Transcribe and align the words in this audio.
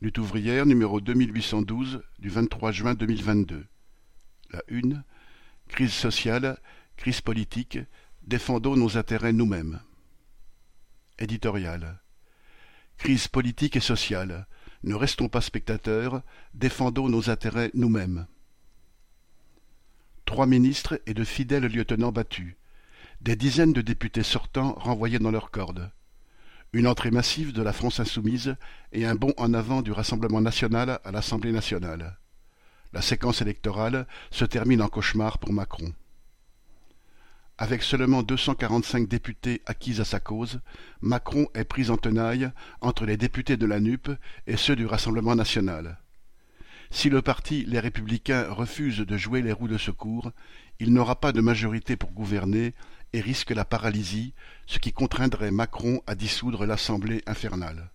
Lutte 0.00 0.18
ouvrière 0.18 0.66
numéro 0.66 1.00
2812 1.00 2.02
du 2.18 2.28
23 2.28 2.72
juin 2.72 2.94
2022. 2.94 3.64
La 4.50 4.62
une. 4.68 5.04
Crise 5.68 5.92
sociale, 5.92 6.58
crise 6.96 7.20
politique, 7.20 7.78
défendons 8.22 8.76
nos 8.76 8.98
intérêts 8.98 9.32
nous-mêmes. 9.32 9.80
Éditorial. 11.18 12.00
Crise 12.98 13.28
politique 13.28 13.76
et 13.76 13.80
sociale. 13.80 14.46
Ne 14.82 14.94
restons 14.94 15.28
pas 15.28 15.40
spectateurs, 15.40 16.22
défendons 16.52 17.08
nos 17.08 17.30
intérêts 17.30 17.70
nous-mêmes. 17.72 18.26
Trois 20.26 20.46
ministres 20.46 21.00
et 21.06 21.14
de 21.14 21.24
fidèles 21.24 21.66
lieutenants 21.66 22.12
battus. 22.12 22.56
Des 23.20 23.36
dizaines 23.36 23.72
de 23.72 23.80
députés 23.80 24.22
sortants 24.22 24.74
renvoyés 24.74 25.18
dans 25.18 25.30
leurs 25.30 25.50
cordes. 25.50 25.90
Une 26.74 26.88
entrée 26.88 27.12
massive 27.12 27.52
de 27.52 27.62
la 27.62 27.72
France 27.72 28.00
insoumise 28.00 28.56
et 28.90 29.06
un 29.06 29.14
bond 29.14 29.32
en 29.36 29.54
avant 29.54 29.80
du 29.80 29.92
Rassemblement 29.92 30.40
national 30.40 30.98
à 31.04 31.12
l'Assemblée 31.12 31.52
nationale. 31.52 32.18
La 32.92 33.00
séquence 33.00 33.40
électorale 33.40 34.08
se 34.32 34.44
termine 34.44 34.82
en 34.82 34.88
cauchemar 34.88 35.38
pour 35.38 35.52
Macron. 35.52 35.92
Avec 37.58 37.84
seulement 37.84 38.24
245 38.24 39.06
députés 39.06 39.62
acquis 39.66 40.00
à 40.00 40.04
sa 40.04 40.18
cause, 40.18 40.58
Macron 41.00 41.46
est 41.54 41.62
pris 41.62 41.90
en 41.90 41.96
tenaille 41.96 42.50
entre 42.80 43.06
les 43.06 43.16
députés 43.16 43.56
de 43.56 43.66
la 43.66 43.78
NUP 43.78 44.10
et 44.48 44.56
ceux 44.56 44.74
du 44.74 44.84
Rassemblement 44.84 45.36
national. 45.36 46.00
Si 46.90 47.08
le 47.08 47.22
parti 47.22 47.64
Les 47.66 47.78
Républicains 47.78 48.48
refuse 48.50 48.98
de 48.98 49.16
jouer 49.16 49.42
les 49.42 49.52
roues 49.52 49.68
de 49.68 49.78
secours, 49.78 50.32
il 50.80 50.92
n'aura 50.92 51.20
pas 51.20 51.30
de 51.30 51.40
majorité 51.40 51.94
pour 51.96 52.10
gouverner 52.10 52.74
et 53.14 53.20
risque 53.20 53.50
la 53.50 53.64
paralysie, 53.64 54.34
ce 54.66 54.80
qui 54.80 54.92
contraindrait 54.92 55.52
Macron 55.52 56.02
à 56.08 56.16
dissoudre 56.16 56.66
l'Assemblée 56.66 57.22
infernale. 57.26 57.92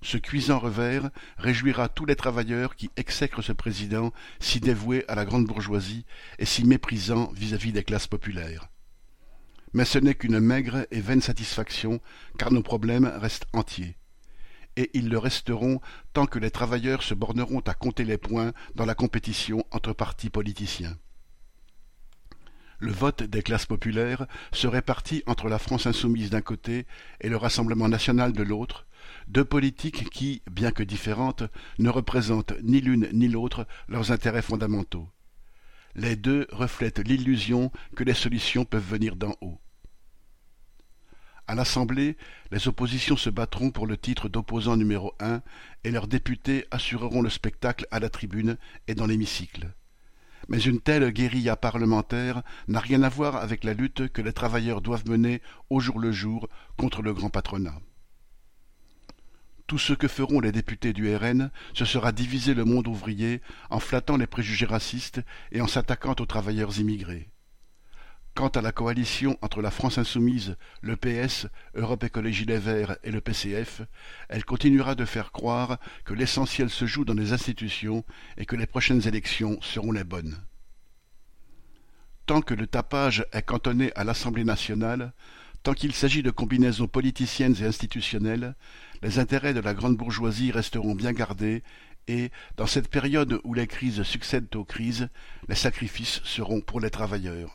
Ce 0.00 0.16
cuisant 0.16 0.60
revers 0.60 1.10
réjouira 1.38 1.88
tous 1.88 2.04
les 2.04 2.14
travailleurs 2.14 2.76
qui 2.76 2.90
exècrent 2.96 3.42
ce 3.42 3.50
président 3.50 4.12
si 4.38 4.60
dévoué 4.60 5.04
à 5.08 5.16
la 5.16 5.24
grande 5.24 5.46
bourgeoisie 5.46 6.06
et 6.38 6.44
si 6.44 6.64
méprisant 6.64 7.32
vis-à-vis 7.34 7.72
des 7.72 7.82
classes 7.82 8.06
populaires. 8.06 8.68
Mais 9.72 9.84
ce 9.84 9.98
n'est 9.98 10.14
qu'une 10.14 10.38
maigre 10.38 10.86
et 10.92 11.00
vaine 11.00 11.20
satisfaction, 11.20 12.00
car 12.38 12.52
nos 12.52 12.62
problèmes 12.62 13.06
restent 13.06 13.46
entiers. 13.52 13.96
Et 14.76 14.88
ils 14.94 15.08
le 15.08 15.18
resteront 15.18 15.80
tant 16.12 16.26
que 16.26 16.38
les 16.38 16.52
travailleurs 16.52 17.02
se 17.02 17.14
borneront 17.14 17.62
à 17.66 17.74
compter 17.74 18.04
les 18.04 18.18
points 18.18 18.52
dans 18.76 18.86
la 18.86 18.94
compétition 18.94 19.66
entre 19.72 19.92
partis 19.92 20.30
politiciens 20.30 20.96
le 22.82 22.90
vote 22.90 23.22
des 23.22 23.44
classes 23.44 23.66
populaires 23.66 24.26
se 24.50 24.66
répartit 24.66 25.22
entre 25.26 25.48
la 25.48 25.60
France 25.60 25.86
insoumise 25.86 26.30
d'un 26.30 26.40
côté 26.40 26.84
et 27.20 27.28
le 27.28 27.36
Rassemblement 27.36 27.88
national 27.88 28.32
de 28.32 28.42
l'autre, 28.42 28.86
deux 29.28 29.44
politiques 29.44 30.10
qui, 30.10 30.42
bien 30.50 30.72
que 30.72 30.82
différentes, 30.82 31.44
ne 31.78 31.88
représentent 31.88 32.54
ni 32.60 32.80
l'une 32.80 33.08
ni 33.12 33.28
l'autre 33.28 33.68
leurs 33.88 34.10
intérêts 34.10 34.42
fondamentaux. 34.42 35.08
Les 35.94 36.16
deux 36.16 36.48
reflètent 36.50 36.98
l'illusion 36.98 37.70
que 37.94 38.02
les 38.02 38.14
solutions 38.14 38.64
peuvent 38.64 38.82
venir 38.82 39.14
d'en 39.14 39.36
haut. 39.40 39.60
À 41.46 41.54
l'Assemblée, 41.54 42.16
les 42.50 42.66
oppositions 42.66 43.16
se 43.16 43.30
battront 43.30 43.70
pour 43.70 43.86
le 43.86 43.96
titre 43.96 44.28
d'opposant 44.28 44.76
numéro 44.76 45.14
un 45.20 45.40
et 45.84 45.92
leurs 45.92 46.08
députés 46.08 46.66
assureront 46.72 47.22
le 47.22 47.30
spectacle 47.30 47.86
à 47.92 48.00
la 48.00 48.10
tribune 48.10 48.56
et 48.88 48.96
dans 48.96 49.06
l'hémicycle. 49.06 49.72
Mais 50.48 50.60
une 50.60 50.80
telle 50.80 51.10
guérilla 51.10 51.56
parlementaire 51.56 52.42
n'a 52.68 52.80
rien 52.80 53.02
à 53.02 53.08
voir 53.08 53.36
avec 53.36 53.64
la 53.64 53.74
lutte 53.74 54.08
que 54.08 54.22
les 54.22 54.32
travailleurs 54.32 54.80
doivent 54.80 55.08
mener 55.08 55.40
au 55.70 55.80
jour 55.80 55.98
le 55.98 56.12
jour 56.12 56.48
contre 56.76 57.02
le 57.02 57.14
grand 57.14 57.30
patronat. 57.30 57.78
Tout 59.66 59.78
ce 59.78 59.94
que 59.94 60.08
feront 60.08 60.40
les 60.40 60.52
députés 60.52 60.92
du 60.92 61.14
RN, 61.14 61.50
ce 61.72 61.84
sera 61.84 62.12
diviser 62.12 62.52
le 62.52 62.64
monde 62.64 62.88
ouvrier 62.88 63.40
en 63.70 63.80
flattant 63.80 64.18
les 64.18 64.26
préjugés 64.26 64.66
racistes 64.66 65.22
et 65.50 65.62
en 65.62 65.66
s'attaquant 65.66 66.14
aux 66.18 66.26
travailleurs 66.26 66.78
immigrés. 66.78 67.31
Quant 68.34 68.48
à 68.48 68.62
la 68.62 68.72
coalition 68.72 69.36
entre 69.42 69.60
la 69.60 69.70
France 69.70 69.98
insoumise, 69.98 70.56
le 70.80 70.96
PS, 70.96 71.48
Europe 71.74 72.02
Écologie 72.02 72.46
Les 72.46 72.58
Verts 72.58 72.96
et 73.04 73.10
le 73.10 73.20
PCF, 73.20 73.82
elle 74.30 74.46
continuera 74.46 74.94
de 74.94 75.04
faire 75.04 75.32
croire 75.32 75.78
que 76.06 76.14
l'essentiel 76.14 76.70
se 76.70 76.86
joue 76.86 77.04
dans 77.04 77.12
les 77.12 77.34
institutions 77.34 78.04
et 78.38 78.46
que 78.46 78.56
les 78.56 78.66
prochaines 78.66 79.06
élections 79.06 79.60
seront 79.60 79.92
les 79.92 80.04
bonnes. 80.04 80.38
Tant 82.24 82.40
que 82.40 82.54
le 82.54 82.66
tapage 82.66 83.26
est 83.32 83.42
cantonné 83.42 83.92
à 83.96 84.04
l'Assemblée 84.04 84.44
nationale, 84.44 85.12
tant 85.62 85.74
qu'il 85.74 85.92
s'agit 85.92 86.22
de 86.22 86.30
combinaisons 86.30 86.88
politiciennes 86.88 87.56
et 87.60 87.66
institutionnelles, 87.66 88.54
les 89.02 89.18
intérêts 89.18 89.52
de 89.52 89.60
la 89.60 89.74
grande 89.74 89.98
bourgeoisie 89.98 90.52
resteront 90.52 90.94
bien 90.94 91.12
gardés 91.12 91.62
et, 92.08 92.30
dans 92.56 92.66
cette 92.66 92.88
période 92.88 93.40
où 93.44 93.52
les 93.52 93.66
crises 93.66 94.02
succèdent 94.04 94.56
aux 94.56 94.64
crises, 94.64 95.10
les 95.48 95.54
sacrifices 95.54 96.22
seront 96.24 96.62
pour 96.62 96.80
les 96.80 96.90
travailleurs. 96.90 97.54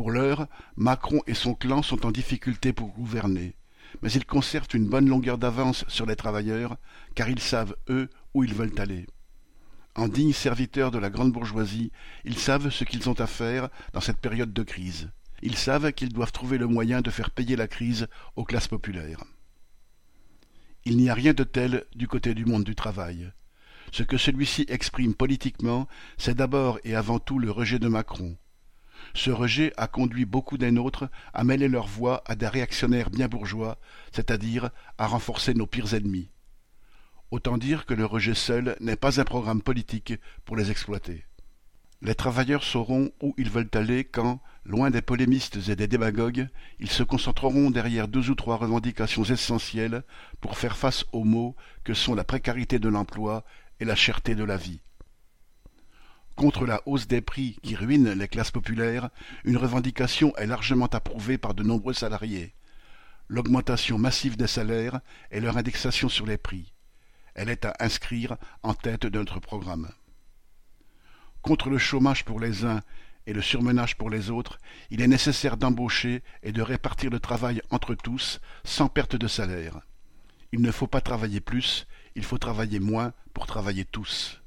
Pour 0.00 0.12
l'heure, 0.12 0.46
Macron 0.76 1.20
et 1.26 1.34
son 1.34 1.52
clan 1.52 1.82
sont 1.82 2.06
en 2.06 2.10
difficulté 2.10 2.72
pour 2.72 2.88
gouverner, 2.88 3.54
mais 4.00 4.10
ils 4.10 4.24
conservent 4.24 4.72
une 4.72 4.88
bonne 4.88 5.10
longueur 5.10 5.36
d'avance 5.36 5.84
sur 5.88 6.06
les 6.06 6.16
travailleurs, 6.16 6.78
car 7.14 7.28
ils 7.28 7.38
savent, 7.38 7.76
eux, 7.90 8.08
où 8.32 8.42
ils 8.42 8.54
veulent 8.54 8.80
aller. 8.80 9.06
En 9.94 10.08
dignes 10.08 10.32
serviteurs 10.32 10.90
de 10.90 10.98
la 10.98 11.10
grande 11.10 11.32
bourgeoisie, 11.32 11.92
ils 12.24 12.38
savent 12.38 12.70
ce 12.70 12.84
qu'ils 12.84 13.10
ont 13.10 13.20
à 13.20 13.26
faire 13.26 13.68
dans 13.92 14.00
cette 14.00 14.22
période 14.22 14.54
de 14.54 14.62
crise. 14.62 15.10
Ils 15.42 15.58
savent 15.58 15.92
qu'ils 15.92 16.14
doivent 16.14 16.32
trouver 16.32 16.56
le 16.56 16.66
moyen 16.66 17.02
de 17.02 17.10
faire 17.10 17.30
payer 17.30 17.54
la 17.54 17.68
crise 17.68 18.08
aux 18.36 18.44
classes 18.46 18.68
populaires. 18.68 19.22
Il 20.86 20.96
n'y 20.96 21.10
a 21.10 21.14
rien 21.14 21.34
de 21.34 21.44
tel 21.44 21.84
du 21.94 22.08
côté 22.08 22.32
du 22.32 22.46
monde 22.46 22.64
du 22.64 22.74
travail. 22.74 23.30
Ce 23.92 24.02
que 24.02 24.16
celui-ci 24.16 24.64
exprime 24.70 25.12
politiquement, 25.12 25.86
c'est 26.16 26.38
d'abord 26.38 26.78
et 26.84 26.94
avant 26.94 27.18
tout 27.18 27.38
le 27.38 27.50
rejet 27.50 27.78
de 27.78 27.88
Macron, 27.88 28.38
ce 29.14 29.30
rejet 29.30 29.72
a 29.76 29.86
conduit 29.86 30.24
beaucoup 30.24 30.58
des 30.58 30.70
nôtres 30.70 31.08
à 31.34 31.44
mêler 31.44 31.68
leur 31.68 31.86
voix 31.86 32.22
à 32.26 32.34
des 32.34 32.48
réactionnaires 32.48 33.10
bien 33.10 33.28
bourgeois, 33.28 33.78
c'est-à-dire 34.12 34.70
à 34.98 35.06
renforcer 35.06 35.54
nos 35.54 35.66
pires 35.66 35.94
ennemis. 35.94 36.30
Autant 37.30 37.58
dire 37.58 37.86
que 37.86 37.94
le 37.94 38.04
rejet 38.04 38.34
seul 38.34 38.76
n'est 38.80 38.96
pas 38.96 39.20
un 39.20 39.24
programme 39.24 39.62
politique 39.62 40.14
pour 40.44 40.56
les 40.56 40.70
exploiter. 40.70 41.24
Les 42.02 42.14
travailleurs 42.14 42.64
sauront 42.64 43.12
où 43.22 43.34
ils 43.36 43.50
veulent 43.50 43.70
aller 43.74 44.04
quand, 44.04 44.40
loin 44.64 44.90
des 44.90 45.02
polémistes 45.02 45.58
et 45.68 45.76
des 45.76 45.86
démagogues, 45.86 46.48
ils 46.78 46.90
se 46.90 47.02
concentreront 47.02 47.70
derrière 47.70 48.08
deux 48.08 48.30
ou 48.30 48.34
trois 48.34 48.56
revendications 48.56 49.24
essentielles 49.24 50.02
pour 50.40 50.56
faire 50.56 50.78
face 50.78 51.04
aux 51.12 51.24
maux 51.24 51.56
que 51.84 51.92
sont 51.92 52.14
la 52.14 52.24
précarité 52.24 52.78
de 52.78 52.88
l'emploi 52.88 53.44
et 53.80 53.84
la 53.84 53.96
cherté 53.96 54.34
de 54.34 54.44
la 54.44 54.56
vie. 54.56 54.80
Contre 56.40 56.64
la 56.64 56.80
hausse 56.86 57.06
des 57.06 57.20
prix 57.20 57.58
qui 57.62 57.74
ruine 57.74 58.12
les 58.12 58.26
classes 58.26 58.50
populaires, 58.50 59.10
une 59.44 59.58
revendication 59.58 60.34
est 60.38 60.46
largement 60.46 60.86
approuvée 60.86 61.36
par 61.36 61.52
de 61.52 61.62
nombreux 61.62 61.92
salariés. 61.92 62.54
L'augmentation 63.28 63.98
massive 63.98 64.38
des 64.38 64.46
salaires 64.46 65.00
et 65.30 65.40
leur 65.40 65.58
indexation 65.58 66.08
sur 66.08 66.24
les 66.24 66.38
prix. 66.38 66.72
Elle 67.34 67.50
est 67.50 67.66
à 67.66 67.74
inscrire 67.78 68.38
en 68.62 68.72
tête 68.72 69.04
de 69.04 69.18
notre 69.18 69.38
programme. 69.38 69.90
Contre 71.42 71.68
le 71.68 71.76
chômage 71.76 72.24
pour 72.24 72.40
les 72.40 72.64
uns 72.64 72.80
et 73.26 73.34
le 73.34 73.42
surmenage 73.42 73.98
pour 73.98 74.08
les 74.08 74.30
autres, 74.30 74.58
il 74.88 75.02
est 75.02 75.08
nécessaire 75.08 75.58
d'embaucher 75.58 76.22
et 76.42 76.52
de 76.52 76.62
répartir 76.62 77.10
le 77.10 77.20
travail 77.20 77.60
entre 77.68 77.94
tous 77.94 78.40
sans 78.64 78.88
perte 78.88 79.14
de 79.14 79.28
salaire. 79.28 79.82
Il 80.52 80.62
ne 80.62 80.72
faut 80.72 80.86
pas 80.86 81.02
travailler 81.02 81.40
plus, 81.40 81.86
il 82.14 82.24
faut 82.24 82.38
travailler 82.38 82.80
moins 82.80 83.12
pour 83.34 83.46
travailler 83.46 83.84
tous. 83.84 84.39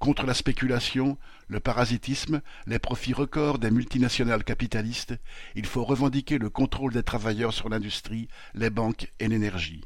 Contre 0.00 0.24
la 0.24 0.32
spéculation, 0.32 1.18
le 1.48 1.60
parasitisme, 1.60 2.40
les 2.66 2.78
profits 2.78 3.12
records 3.12 3.58
des 3.58 3.70
multinationales 3.70 4.44
capitalistes, 4.44 5.14
il 5.54 5.66
faut 5.66 5.84
revendiquer 5.84 6.38
le 6.38 6.48
contrôle 6.48 6.94
des 6.94 7.02
travailleurs 7.02 7.52
sur 7.52 7.68
l'industrie, 7.68 8.26
les 8.54 8.70
banques 8.70 9.12
et 9.20 9.28
l'énergie. 9.28 9.84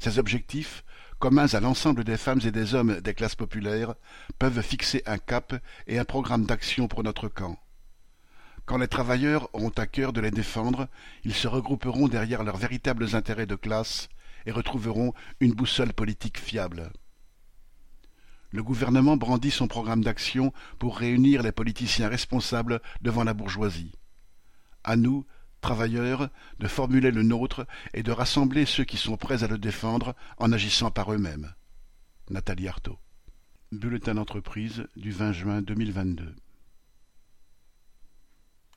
Ces 0.00 0.18
objectifs, 0.18 0.84
communs 1.20 1.54
à 1.54 1.60
l'ensemble 1.60 2.02
des 2.02 2.16
femmes 2.16 2.40
et 2.44 2.50
des 2.50 2.74
hommes 2.74 3.00
des 3.00 3.14
classes 3.14 3.36
populaires, 3.36 3.94
peuvent 4.40 4.62
fixer 4.62 5.04
un 5.06 5.18
cap 5.18 5.54
et 5.86 6.00
un 6.00 6.04
programme 6.04 6.44
d'action 6.44 6.88
pour 6.88 7.04
notre 7.04 7.28
camp. 7.28 7.56
Quand 8.66 8.78
les 8.78 8.88
travailleurs 8.88 9.48
auront 9.52 9.70
à 9.76 9.86
cœur 9.86 10.12
de 10.12 10.20
les 10.20 10.32
défendre, 10.32 10.88
ils 11.22 11.34
se 11.34 11.46
regrouperont 11.46 12.08
derrière 12.08 12.42
leurs 12.42 12.56
véritables 12.56 13.14
intérêts 13.14 13.46
de 13.46 13.54
classe 13.54 14.08
et 14.44 14.50
retrouveront 14.50 15.14
une 15.38 15.54
boussole 15.54 15.92
politique 15.92 16.40
fiable. 16.40 16.90
Le 18.50 18.62
gouvernement 18.62 19.16
brandit 19.16 19.50
son 19.50 19.68
programme 19.68 20.02
d'action 20.02 20.52
pour 20.78 20.98
réunir 20.98 21.42
les 21.42 21.52
politiciens 21.52 22.08
responsables 22.08 22.80
devant 23.02 23.24
la 23.24 23.34
bourgeoisie. 23.34 23.92
À 24.84 24.96
nous, 24.96 25.26
travailleurs, 25.60 26.30
de 26.58 26.68
formuler 26.68 27.10
le 27.10 27.22
nôtre 27.22 27.66
et 27.92 28.02
de 28.02 28.12
rassembler 28.12 28.64
ceux 28.64 28.84
qui 28.84 28.96
sont 28.96 29.16
prêts 29.16 29.44
à 29.44 29.48
le 29.48 29.58
défendre 29.58 30.14
en 30.38 30.52
agissant 30.52 30.90
par 30.90 31.12
eux-mêmes. 31.12 31.52
Nathalie 32.30 32.68
Arthaud. 32.68 32.98
Bulletin 33.70 34.14
d'entreprise 34.14 34.86
du 34.96 35.10
20 35.10 35.32
juin 35.32 35.62
2022. 35.62 36.34